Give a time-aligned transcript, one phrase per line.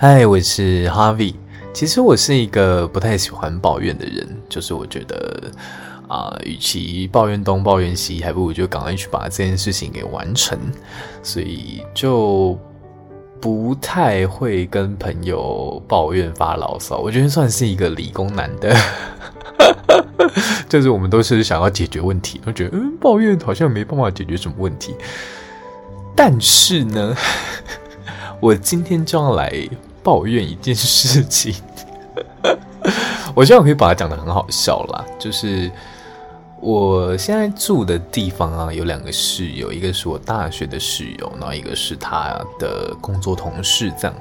[0.00, 1.34] 嗨，我是 Harvie。
[1.74, 5.50] 其实我是一个不太喜欢抱怨的人，就是我觉得
[6.06, 10.56] 啊、与其抱怨东抱怨西，还不如就赶快去把这件事情给完成。
[11.20, 12.56] 所以就
[13.40, 16.98] 不太会跟朋友抱怨发牢骚。
[16.98, 18.76] 我觉得算是一个理工男的，
[20.70, 24.94] 就是我们都是想要解决问题，我觉得嗯，抱怨好像没办法解决什么问题。
[26.14, 27.16] 但是呢，
[28.38, 29.68] 我今天就要来。
[30.02, 31.54] 抱怨一件事情，
[33.34, 35.04] 我希望可以把它讲得很好笑啦。
[35.18, 35.70] 就是
[36.60, 44.14] 我现在住的地方啊，有两个室友，一个是我大学的室友，然后一个是他的工作同事，这样，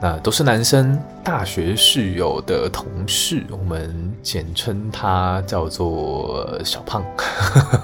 [0.00, 1.00] 那都是男生。
[1.22, 7.04] 大学室友的同事，我们简称他叫做小胖。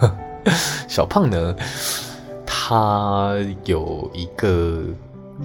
[0.89, 1.55] 小胖呢，
[2.45, 4.83] 他有一个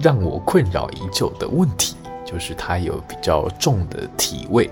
[0.00, 1.96] 让我困扰已久的问题。
[2.24, 4.70] 就是他有比较重的体味，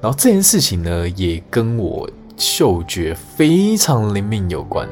[0.00, 4.88] 然后这件事情呢，也跟我嗅觉非常灵敏有关。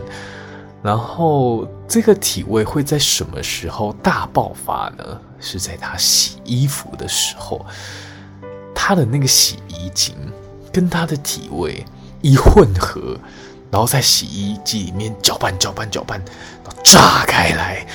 [0.83, 5.05] 然后这个体味会在什么时候大爆发呢？
[5.39, 7.65] 是在他洗衣服的时候，
[8.75, 10.17] 他的那个洗衣精
[10.73, 11.87] 跟他的体味
[12.21, 13.17] 一混合，
[13.71, 16.19] 然后在洗衣机里面搅拌、搅拌、搅拌，
[16.65, 17.87] 然后炸开来。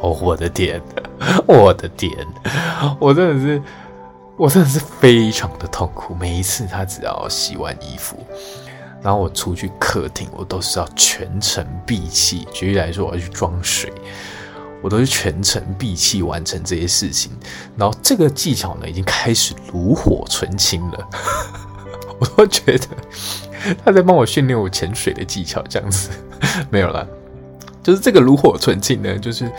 [0.00, 0.80] 哦，我的天！
[1.46, 2.10] 我的天，
[2.98, 3.62] 我真的是，
[4.36, 6.14] 我真的是非常的痛苦。
[6.14, 8.16] 每一次他只要洗完衣服，
[9.02, 12.48] 然后我出去客厅，我都是要全程闭气。
[12.50, 13.92] 举例来说，我要去装水，
[14.80, 17.30] 我都是全程闭气完成这些事情。
[17.76, 21.08] 然后这个技巧呢，已经开始炉火纯青了。
[22.18, 22.86] 我都觉得
[23.84, 26.08] 他在帮我训练我潜水的技巧，这样子
[26.70, 27.06] 没有了。
[27.82, 29.52] 就是这个炉火纯青呢，就是。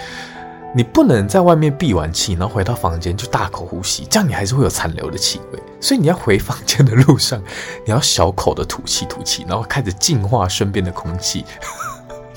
[0.74, 5.60] 你不能在外面闭完气，然后回到房间就大口呼吸，这样你还是会有残留的气味。
[5.82, 7.42] 所以你要回房间的路上，
[7.86, 11.46] 你要小口的吐气吐气，然后开始净化身边的空气。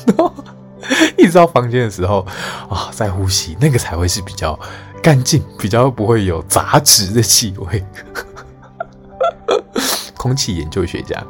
[1.17, 2.27] 一直到房间的时候
[2.69, 4.59] 啊，再呼吸，那个才会是比较
[5.03, 7.84] 干净，比较不会有杂质的气味。
[10.19, 11.22] 空气研究学家。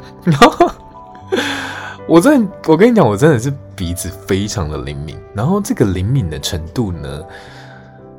[2.06, 5.19] 我真的，我跟你讲，我真的是鼻子非常的灵敏。
[5.34, 7.22] 然后这个灵敏的程度呢，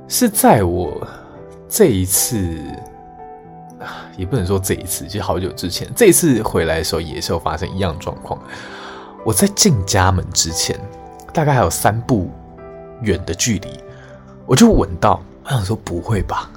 [0.07, 1.07] 是在我
[1.69, 2.57] 这一次，
[4.17, 8.39] 也不能说这一次，就好久之前，这一次回来的时候也是有发生一样状况。
[9.23, 10.79] 我在进家门之前，
[11.31, 12.29] 大概还有三步
[13.01, 13.69] 远的距离，
[14.47, 16.49] 我就闻到，我想说不会吧？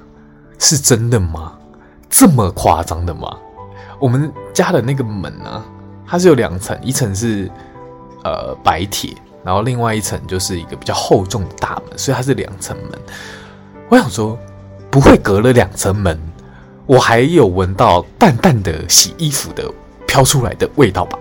[0.58, 1.58] 是真的吗？
[2.08, 3.36] 这么夸张的吗？
[4.00, 5.62] 我们家的那个门啊。
[6.08, 7.50] 它是有两层，一层是
[8.24, 9.14] 呃白铁，
[9.44, 12.98] 然后另外一层就是一个比较厚重的大门，所以它是两层门。
[13.90, 14.38] 我想说，
[14.90, 16.18] 不会隔了两层门，
[16.86, 19.70] 我还有闻到淡淡的洗衣服的
[20.06, 21.18] 飘出来的味道吧？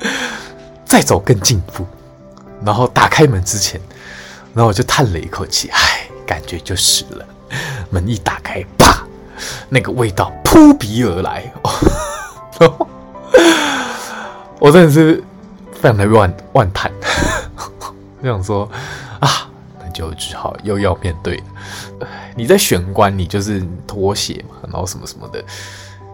[0.84, 1.86] 再走更进一步，
[2.62, 3.80] 然后打开门之前，
[4.52, 7.24] 然后我就叹了一口气，唉，感觉就是了。
[7.88, 9.06] 门一打开，啪，
[9.70, 11.50] 那个味道扑鼻而来，
[12.60, 12.86] 然后。
[14.62, 15.20] 我真的是
[15.72, 16.88] 非常的万万叹，
[18.22, 18.70] 我想说
[19.18, 19.28] 啊，
[19.80, 21.42] 那就只好又要面对。
[22.36, 25.44] 你在玄关，你就是脱鞋嘛，然后什么什么的。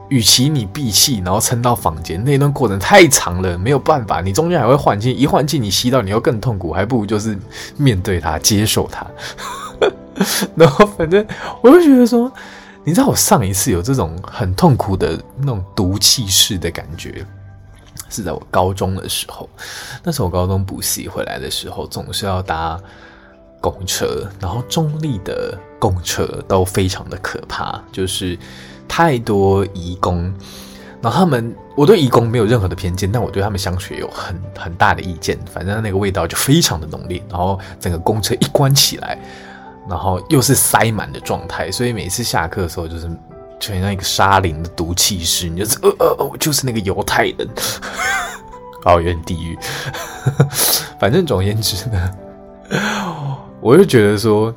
[0.09, 4.23] 与其你闭气，然后撑到房间，那段过程太长了，没有办法。
[4.23, 7.39] 你中间还会换气，一换气你吸到，你又更痛苦，还不如就是
[7.77, 9.07] 面对它，接受它。
[10.57, 11.23] 然后反正
[11.61, 12.33] 我就觉得说，
[12.83, 17.23] 你知道我上一次有这种很痛苦的那种毒气室的感觉。
[18.09, 19.49] 是在我高中的时候，
[20.03, 22.81] 那时候我高中补习回来的时候，总是要搭
[23.61, 28.39] 公车，然后中坜的公车都非常的可怕，就是
[28.87, 30.33] 太多移工，
[31.03, 39.19] 然后他们，我对移工没有任何的偏见，但我对他们香水有很很大的意见，反正那个味道就非常的浓烈，然后整个公车一关起来，
[39.89, 43.11] 然后又是塞满的状态，所以每次下课的时候就是。
[43.59, 47.49] 就像一个沙林的毒气室，你就是呃呃呃，就是那个犹太人，
[48.85, 49.59] 好 有点地狱。
[50.99, 52.11] 反正总而言之呢，
[53.61, 54.55] 我就觉得说，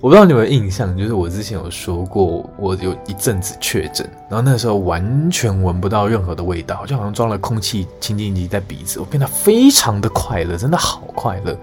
[0.00, 11.56] 我不知道你有没有印象，就是我之前有说过，我有一阵子确诊，然后那时候完全闻不到任何的味道，就好像装了空气清净机在鼻子，我变得非常的快乐，真的好快乐。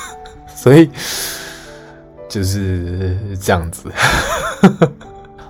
[0.54, 0.90] 所以
[2.28, 3.90] 就是这样子。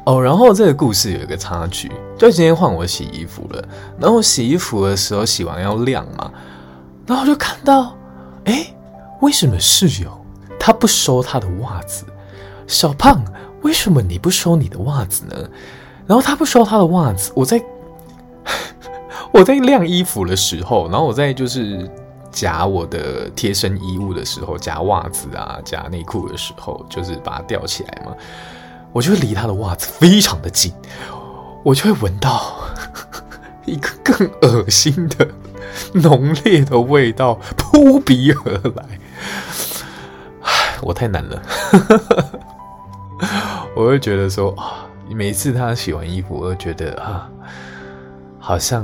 [0.07, 3.69] 哦，然后这个故事有一个插曲，就今天换我洗衣服了，
[3.99, 6.31] 然后洗衣服的时候洗完要晾嘛，
[7.05, 7.93] 然后就看到，
[8.45, 8.73] 哎，
[9.21, 10.25] 为什么室友
[10.61, 12.05] 他不收他的袜子。
[12.69, 13.21] 小胖，
[13.63, 15.35] 为什么你不收你的袜子呢？
[16.07, 17.61] 然后他不收他的袜子，我在
[19.33, 21.91] 我在晾衣服的时候，然后我在就是
[22.31, 28.13] 夹我的贴身衣物的时候，夹袜子啊，夹内裤的时候，就是把它吊起来嘛，
[28.97, 30.73] 我就会离他的袜子非常的近，
[31.63, 32.57] 我就会闻到
[33.67, 35.29] 一个更恶心的
[35.93, 38.85] 浓烈的味道扑鼻而来，
[40.41, 41.43] 唉，我太难了。
[43.77, 47.29] 我会觉得说啊，每次他洗完衣服，我都觉得啊，
[48.41, 48.83] 好像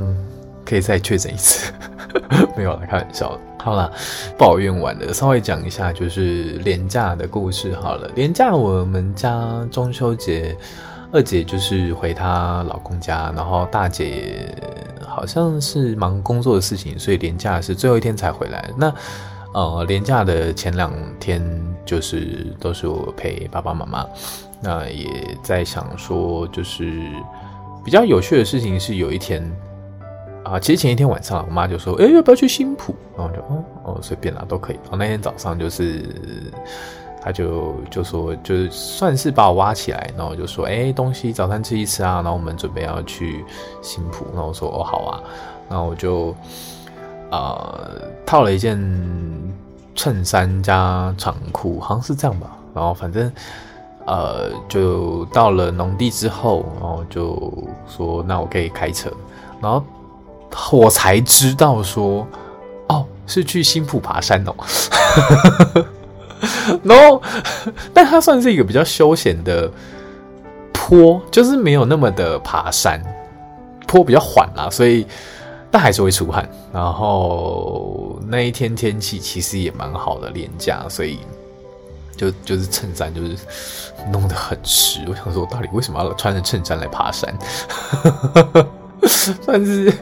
[0.63, 1.73] 可以再确诊一次。
[2.55, 3.41] 没有啦，开玩笑的。
[3.63, 3.93] 好了，
[4.37, 7.75] 抱怨完了，稍微讲一下就是连假的故事。
[7.77, 10.57] 好了，连假我们家中秋节，
[11.13, 14.53] 二姐就是回她老公家，然后大姐
[15.07, 18.69] 好像是忙工作的事情，所以连假是最后一天才回来。
[18.77, 18.93] 那
[19.55, 21.41] 呃，连假的前两天
[21.85, 24.05] 就是都是我陪爸爸妈妈。
[24.61, 25.07] 那也
[25.43, 27.01] 在想说，就是
[27.85, 29.41] 比较有趣的事情是，有一天
[30.45, 34.77] 啊，其实前一天晚上，我妈就说：“哎，要不要去新埔？”然后我就哦哦，随便啦，都可以。
[34.83, 36.05] 然后那天早上就是，
[37.21, 43.45] 她就就说，就算是把我挖起来，然后我就说：“哎，东西早餐吃一吃啊。”然后我们准备要去
[43.81, 45.21] 新埔，然后我说：“哦，好啊。”
[45.69, 46.35] 然后我就。
[47.33, 47.75] 啊、
[48.27, 48.79] 套了一件
[49.95, 52.59] 衬衫加长裤，好像是这样吧。
[52.75, 53.33] 然后反正，
[54.05, 57.51] 呃，就到了农地之后，然后就
[57.89, 59.11] 说那我可以开车。
[59.63, 59.83] 然后
[60.73, 62.27] 我才知道说，
[62.89, 64.55] 哦，是去新埔爬山哦。
[66.83, 67.23] 然后，
[67.95, 69.71] 但它算是一个比较休闲的
[70.73, 73.03] 坡，就是没有那么的爬山，
[73.87, 75.07] 坡比较缓啦，所以。
[75.75, 81.19] 但还是会出汗，然后那一天天气其实也蛮好的，连假，所以
[82.15, 83.35] 就就是衬衫就是
[84.11, 85.01] 弄得很湿。
[85.09, 87.35] 我想说，我到底为什么要穿着衬衫来爬山？
[89.43, 89.93] 算是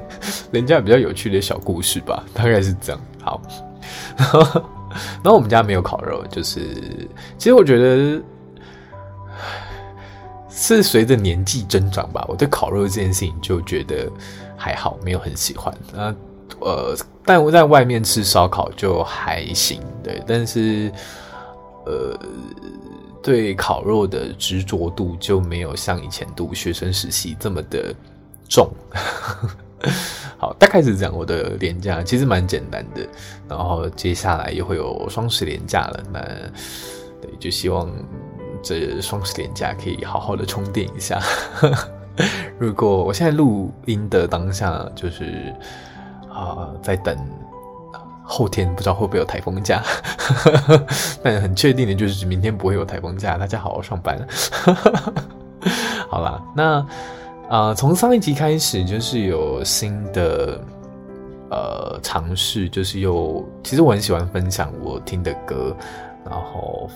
[0.52, 3.00] 人家比较有趣的小故事吧， 大概是这样。
[3.23, 3.41] 好，
[4.17, 6.61] 然后，我们家没有烤肉，就是
[7.38, 8.23] 其实我觉得
[10.49, 14.11] 是随着年纪增长吧，我对烤肉这件事情就觉得。
[14.62, 15.75] 还好，没有很喜欢。
[15.91, 16.14] 那
[16.61, 16.94] 呃，
[17.25, 20.23] 但我在外面吃烧烤就还行，对。
[20.26, 20.93] 但是
[21.87, 22.14] 呃，
[23.23, 27.94] 对烤肉的执着度就没有像以前读学生时期这么的
[28.50, 28.69] 重。
[30.37, 31.17] 好，大概是这样。
[31.17, 33.06] 我的连假其实蛮简单的，
[33.49, 36.00] 然后接下来又会有双十连假了。
[36.12, 36.20] 那
[37.23, 37.91] 对，就希望
[38.62, 41.20] 这双十连假可以好好的充电一下。
[42.58, 45.55] 如果我现在录音的当下，就是
[46.31, 47.17] 啊、在等
[48.23, 49.82] 后天，不知道会不会有台风假，
[51.23, 54.19] 但很确定的就是明天不会有台风假，大家好好上班。
[56.08, 56.87] 好啦，那、
[57.50, 60.61] 呃，从上一集开始就是有新的
[61.50, 65.76] 呃尝试，就是有其实我很喜欢分享我听的歌，
[66.25, 66.88] 然后。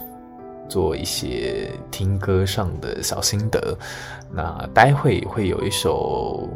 [0.67, 3.77] 做一些听歌上的小心得，
[4.33, 6.49] 那待会会有一首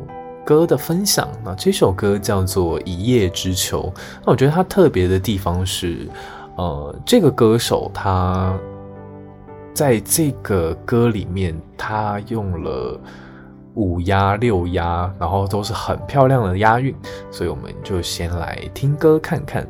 [0.46, 3.82] 歌的分享，那这首歌叫做《一叶知秋》。
[4.24, 6.08] 那我觉得它特别的地方是，
[6.56, 8.58] 呃，这个歌手他
[9.74, 12.98] 在这个歌里面，他用了
[13.78, 16.92] 五押六押，然后都是很漂亮的押韵，
[17.30, 19.64] 所以我们就先来听歌看看。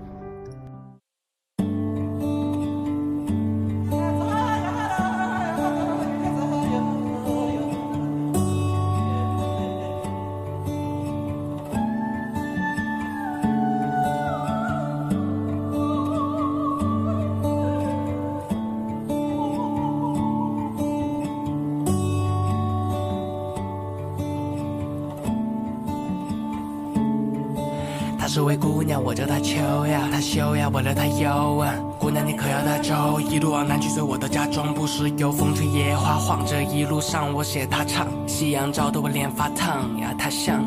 [28.28, 29.56] 是位姑娘，我叫她秋
[29.86, 31.74] 呀，她羞呀，我叫她忧啊。
[31.98, 36.44] 姑娘，你可要带粥，一路往南去，随我到家中，不时有风吹野花晃。
[36.44, 40.62] 这一路上我写她唱，夕阳照得我脸发烫呀，她像。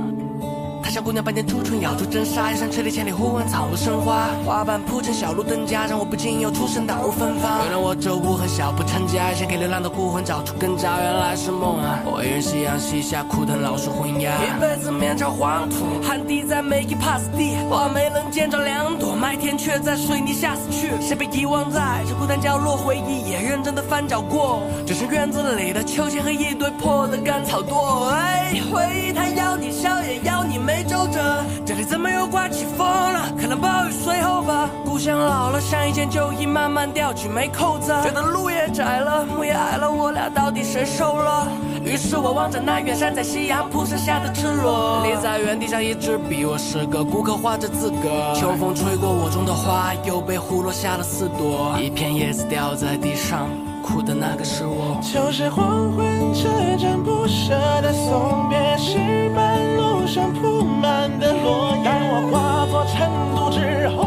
[0.92, 7.62] 小姑娘半点初春，咬出真沙，一扇吹来千里呼唤，草木生花，花瓣铺成小路灯家，让我不禁又出神，大雾芬芳。
[7.64, 12.00] 原来我这无痕小不成家，想给流浪的孤魂找出根扎，原来是梦啊！
[12.04, 22.76] 我一人夕阳西下，枯藤老树昏鸦，一辈子面朝黄土，汗滴在每一帕斯地，花没能见着两朵，麦田却在水泥下死去，谁被遗忘在这孤单角落？
[22.76, 28.10] 回忆也认真的翻找过，只剩院子里的秋千和一堆破的干草垛。
[28.10, 30.92] 哎，回忆它要你笑，也要你没。
[30.92, 31.20] 皱褶，
[31.66, 33.32] 这里怎么又刮起风了？
[33.40, 34.70] 可能暴雨随后吧。
[34.84, 37.94] 故乡老了，像一件旧衣，慢慢掉去没扣子。
[38.04, 41.48] 觉得路也窄了，路也矮了，我俩到底谁瘦了？
[41.84, 45.04] 于是我望着那远山，在夕阳铺设下的赤裸。
[45.06, 48.34] 立在原地像一支笔，我是个顾客，画着自个。
[48.36, 51.76] 秋风吹过我种的花，又被呼落下了四朵。
[51.80, 53.48] 一片叶子掉在地上，
[53.82, 55.00] 哭的那个是我。
[55.02, 58.98] 旧时黄昏，车站不舍的送别，石
[59.34, 61.84] 板路上铺满的落叶。
[61.86, 64.02] 当我化作尘土之后，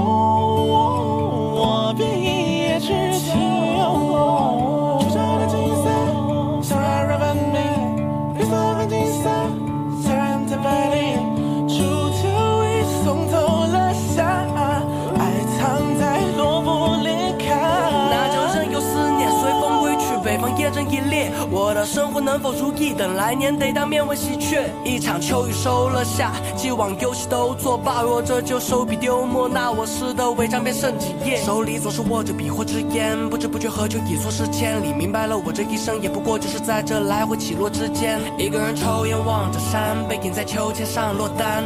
[1.55, 2.81] 我便一叶
[22.93, 24.69] 等来年得当面问喜鹊。
[24.85, 28.03] 一场秋雨收了夏，既往游戏都作罢。
[28.03, 31.37] 若这就手笔丢墨，那我诗的违章便剩几页。
[31.37, 34.93] 手里总是握着笔或支烟，不知不觉喝酒已错失千里。
[34.93, 38.21] 明白了，我这一生也不过就是在这来回起落之间。
[38.37, 41.65] 一个人抽烟望着山，背影在秋千上落单。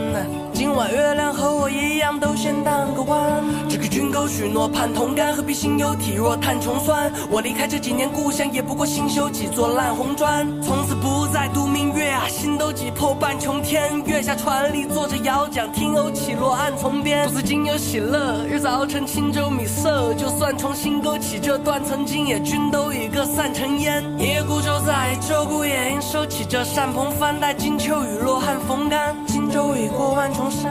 [0.52, 3.42] 今晚月亮和我一样，都先当个弯。
[3.68, 7.10] 只给军狗许诺盼同甘，何必心有体弱叹穷酸？
[7.30, 10.46] 我离开这几年故乡，也不过新修几座烂红砖。
[10.60, 13.98] 从此不不再读明月啊，心都挤破半穹天。
[14.04, 17.26] 月下船里坐着摇桨，听鸥起落岸从边。
[17.26, 20.12] 独自今有喜乐，日子熬成清粥米色。
[20.14, 24.04] 就算重新勾起这段曾经，也均都已各散成烟。
[24.18, 29.16] 一孤舟在，舟鼓夜莺收起这扇篷帆，待金秋雨落汉风干。
[29.26, 30.70] 轻舟已过万重山，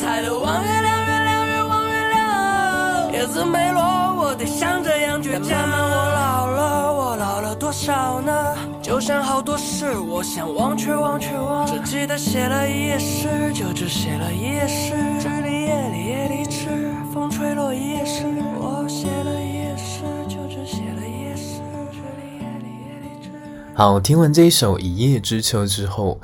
[0.00, 3.12] 抬头望月亮，月亮月望月亮。
[3.12, 5.56] 叶子没落，我得像这样倔强。
[5.56, 8.56] 慢慢我老了，我老了多少呢？
[8.82, 11.64] 就像好多事，我想忘却忘却忘。
[11.64, 14.94] 只记得写了一页诗，就只写了一页诗。
[15.22, 16.66] 这里夜里夜里知，
[17.14, 18.24] 风吹落一页诗。
[18.58, 21.60] 我写了一页诗，就只写了一页诗。
[21.92, 23.30] 这里夜里夜里知。
[23.76, 26.20] 好，听完这一首《一叶知秋》之后。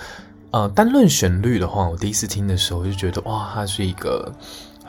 [0.50, 4.30] 呃，单论旋律的话，我第一次听的时候就觉得，哇，它是一个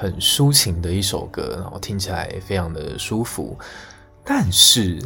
[0.04, 3.58] 很抒情的一首歌，然后听起来非常的舒服。
[4.22, 5.02] 但是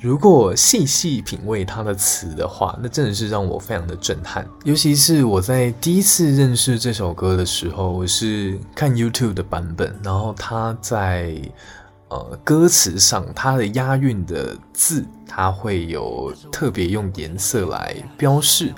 [0.00, 4.48] 如果细细品味它的词的话，那真的是让我非常的震撼。
[4.64, 11.36] 尤其是我在第一次认识这首歌的时候，我是看 YouTube 的版本，然后它在
[12.08, 18.72] 呃歌词上，它的押韵的字，它会有特别用颜色来标示。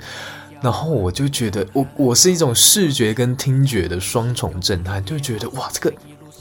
[0.63, 5.93] 然后我就觉得，我我是一种视觉跟听觉的双重震撼，就觉得哇，这个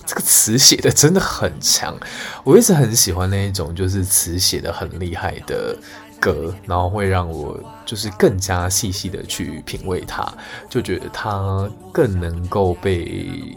[0.07, 1.99] 这个词写的真的很强。
[2.45, 5.76] 我一直很喜欢那一种，就是词写的很厉害的
[6.21, 10.33] 歌，然后会让我就是更加细细的去品味它，
[10.71, 13.57] 就觉得它更能够被，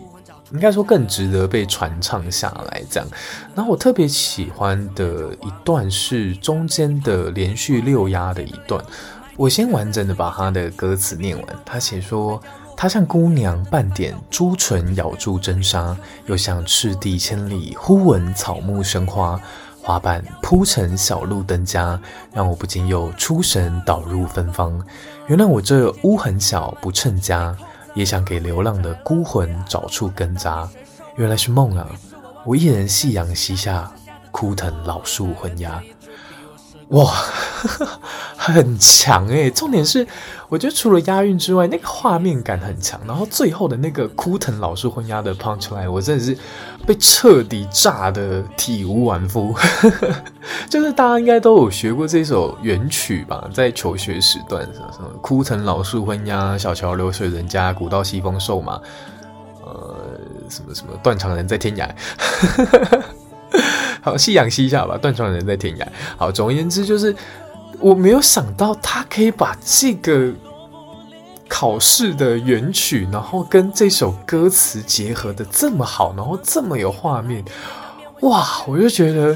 [0.52, 3.08] 应该说更值得被传唱下来这样。
[3.54, 8.84] 然后我特别喜欢的一段是中间的连续六押的一段。
[9.38, 11.46] 我先完整的把他的歌词念完。
[11.66, 12.42] 他写说
[12.76, 19.40] ：“他像姑娘半点朱唇咬住针纱，又像赤地千里忽闻草木生花。
[19.82, 22.00] 花瓣铺成小路灯家，
[22.34, 24.82] 让我不禁又出神倒入芬芳。
[25.28, 27.56] 原来我这屋很小不称家，
[27.94, 30.68] 也想给流浪的孤魂找处根扎。
[31.18, 31.88] 原来是梦啊！
[32.46, 33.92] 我一人夕阳西下，
[34.32, 35.84] 枯藤老树昏鸦。”
[36.90, 37.12] 哇，
[38.38, 40.06] 很强诶，重点是，
[40.50, 43.00] 我觉得除了押韵之外，那个画面感很强。
[43.08, 46.38] 然后最后的那个枯藤老树昏鸦的 punchline，我真的是
[46.86, 49.56] 被彻底炸得体无完肤。
[50.70, 58.80] 就是大家应该都有学过这首原曲吧，在求学时段什么什么枯藤老树昏鸦，小桥流水人家，古道西风瘦马，
[59.64, 59.98] 呃，
[60.50, 61.90] 什么什么断肠人在天涯。
[64.06, 65.88] 好，夕阳西下吧，断肠人在天涯。
[66.16, 67.16] 好，总而言之，就是
[67.80, 70.32] 我没有想到他可以把这个
[71.48, 77.44] 考试的原曲，然后跟这首歌词结合的这么好，然后这么有画面，
[78.22, 78.48] 哇！
[78.68, 79.36] 我就觉得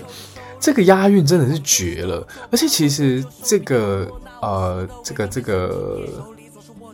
[0.60, 2.28] 这个押韵真的是绝了。
[2.52, 4.08] 而且其实这个
[4.40, 6.08] 呃，这个这个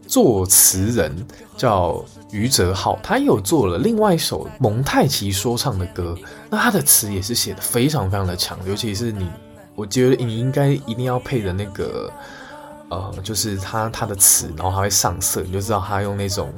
[0.08, 1.14] 作词人
[1.58, 2.02] 叫。
[2.32, 6.18] 余泽浩，他有做了另外一首蒙太奇说唱的歌，
[6.50, 9.30] 那他的词也是写的非常非常的强，尤其是你，
[9.76, 12.12] 我觉得你应该一定要配的那个，
[12.90, 16.54] 呃，就是他他的词，然后他会上色，你就知道他用那种。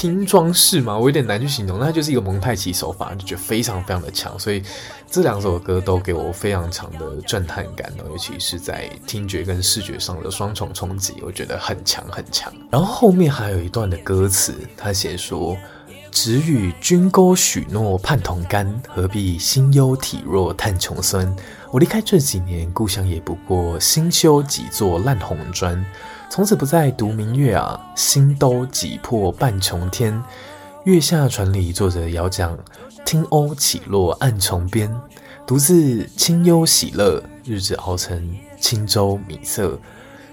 [0.00, 4.62] 拼装式嘛，我有点难去形容，那就是一个蒙太奇手法，就觉得非常非常的强，所以
[5.10, 12.50] 这两首歌都给我非常强的震撼感，尤其是在听觉跟视觉上的双重冲击，我觉得很强很强。
[12.70, 15.54] 然后后面还有一段的歌词，他写说
[16.10, 21.30] ：“只与君勾许诺盼同甘，何必心忧体弱叹穷酸？
[21.70, 25.84] 我离开这几年，故乡也不过新修几座烂红砖。
[26.30, 30.22] 从此不再独明月啊，心都挤破半穹天。
[30.84, 32.56] 月下船里坐着遥桨，
[33.04, 34.88] 听鸥起落暗丛边。
[35.44, 39.76] 独自清幽喜乐，日子熬成轻舟米色。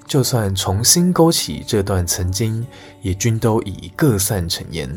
[0.06, 2.66] 就算重新勾起这段曾经，
[3.02, 4.88] 也均都已各散成烟。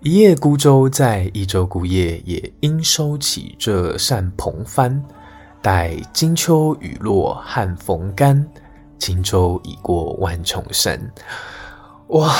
[0.00, 5.02] 一叶孤舟在，一舟孤叶，也应收起这扇蓬帆。
[5.60, 8.48] 待金秋雨落汉逢干，
[9.00, 11.12] 轻舟已过万重山。
[12.06, 12.32] 哇，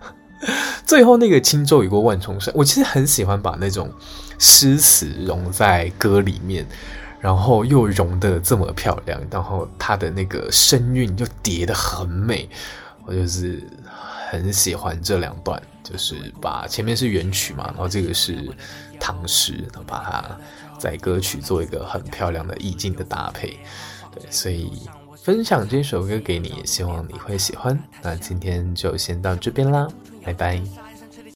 [0.86, 3.92] 最后那个轻舟已过万重山，我其实很喜欢把那种
[4.38, 6.66] 诗词融在歌里面，
[7.20, 12.48] 然后又融得这么漂亮，然后它的那个声韵又叠得很美，
[13.04, 13.62] 我就是
[14.30, 18.50] 很喜欢这两段，就是把前面是元曲嘛，然后这个是
[18.98, 20.24] 唐诗，然后把它。
[20.80, 23.58] 在歌曲做一个很漂亮的意境的搭配，
[24.14, 24.72] 对，所以
[25.22, 27.78] 分享这首歌给你，希望你会喜欢。
[28.02, 29.86] 那今天就先到这边啦，
[30.24, 30.89] 拜拜。